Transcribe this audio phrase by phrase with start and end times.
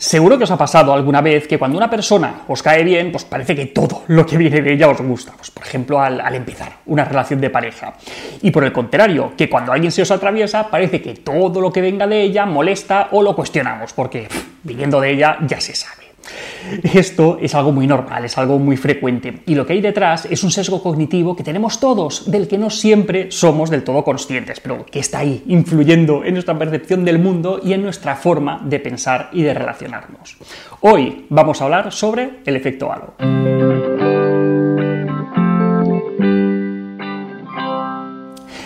[0.00, 3.26] Seguro que os ha pasado alguna vez que cuando una persona os cae bien, pues
[3.26, 5.32] parece que todo lo que viene de ella os gusta.
[5.36, 7.92] Pues, por ejemplo, al, al empezar una relación de pareja.
[8.40, 11.82] Y por el contrario, que cuando alguien se os atraviesa, parece que todo lo que
[11.82, 16.09] venga de ella molesta o lo cuestionamos, porque pff, viniendo de ella ya se sabe.
[16.82, 19.42] Esto es algo muy normal, es algo muy frecuente.
[19.46, 22.70] Y lo que hay detrás es un sesgo cognitivo que tenemos todos, del que no
[22.70, 27.60] siempre somos del todo conscientes, pero que está ahí, influyendo en nuestra percepción del mundo
[27.62, 30.36] y en nuestra forma de pensar y de relacionarnos.
[30.80, 33.89] Hoy vamos a hablar sobre el efecto halo.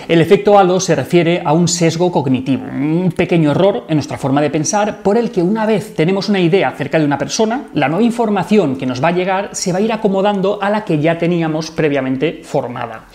[0.06, 4.42] El efecto halo se refiere a un sesgo cognitivo, un pequeño error en nuestra forma
[4.42, 7.88] de pensar por el que una vez tenemos una idea acerca de una persona, la
[7.88, 10.98] nueva información que nos va a llegar se va a ir acomodando a la que
[10.98, 13.06] ya teníamos previamente formada.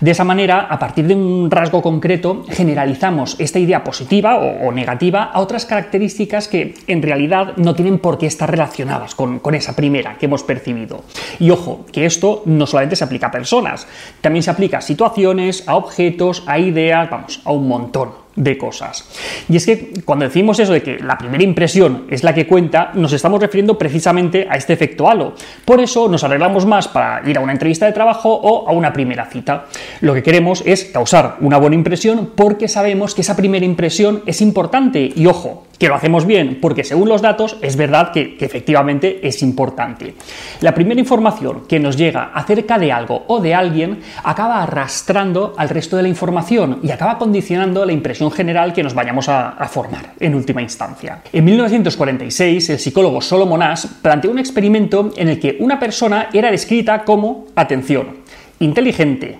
[0.00, 5.24] De esa manera, a partir de un rasgo concreto, generalizamos esta idea positiva o, negativa
[5.24, 9.76] a otras características que en realidad no tienen por qué estar relacionadas con, con esa
[9.76, 11.04] primera que hemos percibido.
[11.38, 13.86] Y ojo, que esto no solamente se aplica a personas,
[14.20, 19.08] también se aplica a situaciones, a objetos, a ideas, vamos, a un montón de cosas.
[19.48, 22.90] Y es que cuando decimos eso de que la primera impresión es la que cuenta,
[22.94, 25.34] nos estamos refiriendo precisamente a este efecto halo.
[25.64, 28.92] Por eso nos arreglamos más para ir a una entrevista de trabajo o a una
[28.92, 29.66] primera cita.
[30.00, 34.40] Lo que queremos es causar una buena impresión porque sabemos que esa primera impresión es
[34.40, 38.44] importante y ojo, que lo hacemos bien, porque según los datos es verdad que, que,
[38.44, 40.14] efectivamente es importante.
[40.60, 45.68] La primera información que nos llega acerca de algo o de alguien acaba arrastrando al
[45.68, 50.14] resto de la información y acaba condicionando la impresión general que nos vayamos a, formar
[50.20, 51.22] en última instancia.
[51.32, 53.62] En 1946, el psicólogo Solomon
[54.02, 58.18] planteó un experimento en el que una persona era descrita como, atención,
[58.60, 59.38] inteligente,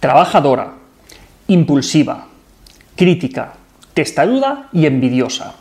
[0.00, 0.74] trabajadora,
[1.48, 2.26] impulsiva,
[2.96, 3.54] crítica,
[3.94, 5.54] testaruda y envidiosa.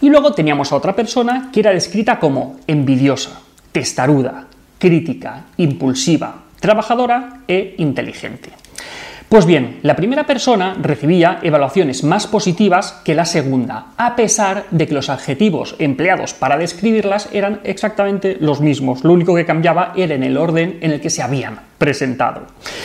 [0.00, 3.40] Y luego teníamos a otra persona que era descrita como envidiosa,
[3.72, 4.46] testaruda,
[4.78, 8.50] crítica, impulsiva, trabajadora e inteligente.
[9.28, 14.86] Pues bien, la primera persona recibía evaluaciones más positivas que la segunda, a pesar de
[14.86, 19.04] que los adjetivos empleados para describirlas eran exactamente los mismos.
[19.04, 22.42] Lo único que cambiaba era en el orden en el que se habían presentado.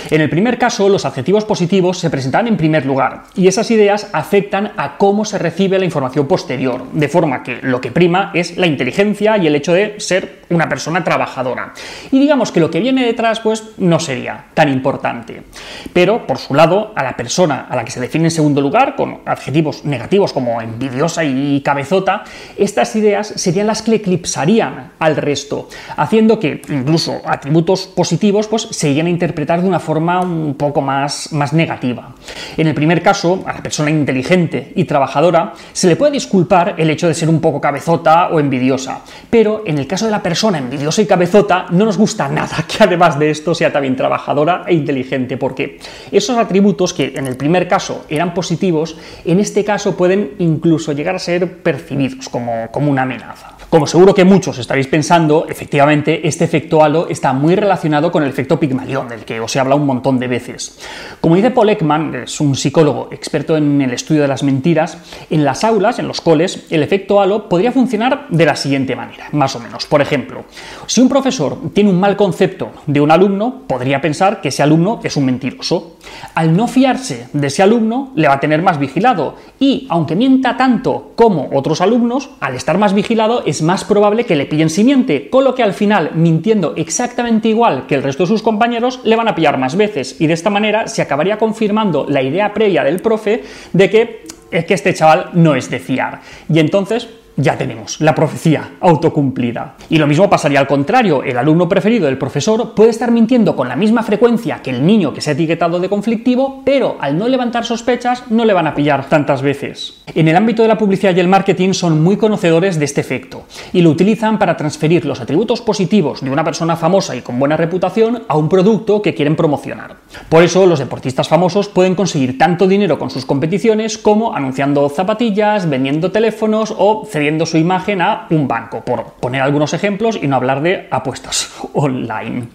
[0.10, 4.08] En el primer caso, los adjetivos positivos se presentan en primer lugar y esas ideas
[4.14, 8.58] afectan a cómo se recibe la información posterior, de forma que lo que prima es
[8.58, 11.74] la inteligencia y el hecho de ser una persona trabajadora.
[12.12, 15.44] Y digamos que lo que viene detrás, pues no sería tan importante.
[15.92, 18.96] Pero, por su lado, a la persona a la que se define en segundo lugar,
[18.96, 22.24] con adjetivos negativos como envidiosa y cabezota,
[22.58, 28.90] estas ideas serían las que eclipsarían al resto, haciendo que incluso atributos positivos pues se
[28.90, 32.14] irían a interpretar de una forma un poco más, más negativa.
[32.58, 36.90] En el primer caso, a la persona inteligente y trabajadora se le puede disculpar el
[36.90, 39.00] hecho de ser un poco cabezota o envidiosa,
[39.30, 42.84] pero en el caso de la persona envidiosa y cabezota no nos gusta nada que
[42.84, 45.80] además de esto sea también trabajadora e inteligente, porque
[46.12, 51.16] esos atributos que en el primer caso eran positivos, en este caso pueden incluso llegar
[51.16, 53.56] a ser percibidos como, como una amenaza.
[53.74, 58.30] Como seguro que muchos estaréis pensando, efectivamente, este efecto halo está muy relacionado con el
[58.30, 60.78] efecto Pigmalión, del que os he hablado un montón de veces.
[61.20, 65.00] Como dice Paul Ekman, es un psicólogo experto en el estudio de las mentiras,
[65.32, 69.30] en las aulas, en los coles, el efecto halo podría funcionar de la siguiente manera,
[69.32, 69.88] más o menos.
[69.88, 70.46] Por ejemplo,
[70.86, 75.00] si un profesor tiene un mal concepto de un alumno, podría pensar que ese alumno
[75.04, 75.96] es un mentiroso.
[76.36, 80.58] Al no fiarse de ese alumno, le va a tener más vigilado y, aunque mienta
[80.58, 84.84] tanto como otros alumnos, al estar más vigilado es más probable que le pillen si
[84.84, 89.00] miente, con lo que al final, mintiendo exactamente igual que el resto de sus compañeros,
[89.04, 92.54] le van a pillar más veces y de esta manera se acabaría confirmando la idea
[92.54, 96.22] previa del profe de que es que este chaval no es de fiar.
[96.48, 99.76] Y entonces ya tenemos la profecía autocumplida.
[99.90, 103.70] Y lo mismo pasaría al contrario, el alumno preferido del profesor puede estar mintiendo con
[103.70, 107.28] la misma frecuencia que el niño que se ha etiquetado de conflictivo, pero al no
[107.28, 110.04] levantar sospechas no le van a pillar tantas veces.
[110.16, 113.44] En el ámbito de la publicidad y el marketing son muy conocedores de este efecto
[113.72, 117.58] y lo utilizan para transferir los atributos positivos de una persona famosa y con buena
[117.58, 119.98] reputación a un producto que quieren promocionar.
[120.30, 125.70] Por eso los deportistas famosos pueden conseguir tanto dinero con sus competiciones como anunciando zapatillas,
[125.70, 127.06] vendiendo teléfonos o
[127.46, 132.48] su imagen a un banco, por poner algunos ejemplos y no hablar de apuestas online.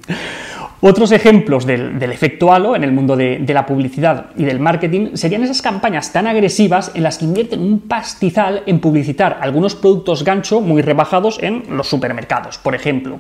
[0.81, 5.43] Otros ejemplos del, efecto halo en el mundo de, la publicidad y del marketing serían
[5.43, 10.61] esas campañas tan agresivas en las que invierten un pastizal en publicitar algunos productos gancho
[10.61, 13.19] muy rebajados en los supermercados, por ejemplo,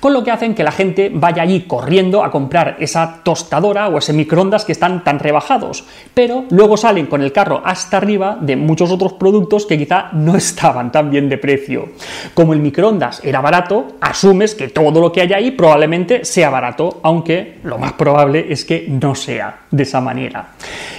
[0.00, 3.96] con lo que hacen que la gente vaya allí corriendo a comprar esa tostadora o
[3.96, 8.56] ese microondas que están tan rebajados, pero luego salen con el carro hasta arriba de
[8.56, 11.88] muchos otros productos que quizá no estaban tan bien de precio.
[12.34, 16.97] Como el microondas era barato, asumes que todo lo que hay ahí probablemente sea barato
[17.02, 20.50] aunque lo más probable es que no sea de esa manera.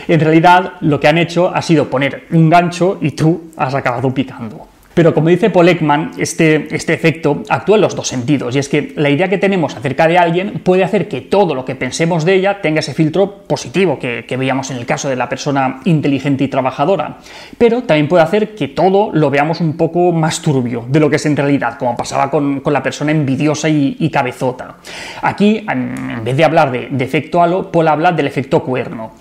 [0.07, 4.13] En realidad, lo que han hecho ha sido poner un gancho y tú has acabado
[4.13, 4.67] picando.
[4.99, 8.67] Pero como dice Paul Ekman, este, este efecto actúa en los dos sentidos, y es
[8.67, 12.25] que la idea que tenemos acerca de alguien puede hacer que todo lo que pensemos
[12.25, 16.43] de ella tenga ese filtro positivo que, veíamos en el caso de la persona inteligente
[16.43, 17.19] y trabajadora,
[17.57, 21.15] pero también puede hacer que todo lo veamos un poco más turbio de lo que
[21.15, 24.75] es en realidad, como pasaba con, la persona envidiosa y, cabezota.
[25.21, 29.13] Aquí, en vez de hablar de, de efecto halo, Paul habla del efecto cuerno.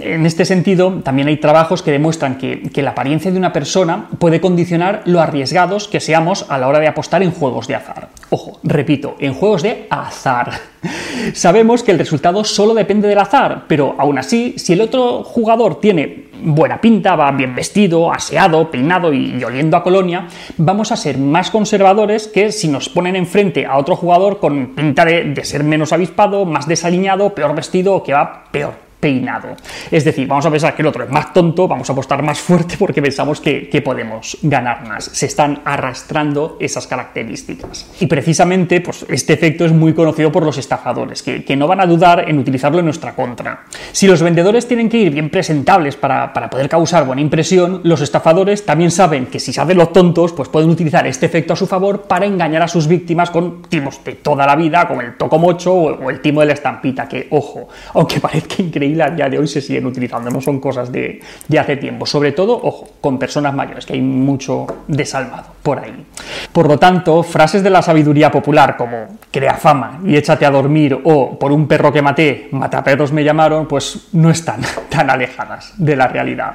[0.00, 4.40] En este sentido, también hay trabajos que demuestran que, la apariencia de una persona puede
[4.40, 8.10] condicionar lo arriesgados que seamos a la hora de apostar en juegos de azar.
[8.28, 10.52] Ojo, repito, en juegos de azar.
[11.32, 15.80] Sabemos que el resultado solo depende del azar, pero aún así, si el otro jugador
[15.80, 20.28] tiene buena pinta, va bien vestido, aseado, peinado y, oliendo a colonia,
[20.58, 25.06] vamos a ser más conservadores que si nos ponen enfrente a otro jugador con pinta
[25.06, 29.56] de, de ser menos avispado, más desaliñado, peor vestido o que va peor peinado.
[29.90, 32.38] Es decir, vamos a pensar que el otro es más tonto, vamos a apostar más
[32.40, 35.04] fuerte porque pensamos que, podemos ganar más.
[35.04, 37.88] Se están arrastrando esas características.
[38.00, 41.86] Y precisamente, pues este efecto es muy conocido por los estafadores, que, no van a
[41.86, 43.64] dudar en utilizarlo en nuestra contra.
[43.92, 48.64] Si los vendedores tienen que ir bien presentables para, poder causar buena impresión, los estafadores
[48.64, 52.02] también saben que si saben los tontos, pues pueden utilizar este efecto a su favor
[52.02, 56.04] para engañar a sus víctimas con timos de toda la vida, como el tocomocho o,
[56.04, 59.46] o el timo de la estampita, que, ojo, aunque parezca increíble, a día de hoy
[59.46, 61.20] se siguen utilizando, no son cosas de,
[61.58, 62.06] hace tiempo.
[62.06, 66.04] Sobre todo, ojo, con personas mayores, que hay mucho desalmado por ahí.
[66.52, 70.98] Por lo tanto, frases de la sabiduría popular como crea fama y échate a dormir
[71.04, 75.96] o por un perro que maté, mataperros me llamaron, pues no están tan alejadas de
[75.96, 76.54] la realidad.